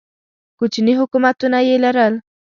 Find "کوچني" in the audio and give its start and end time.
0.57-0.93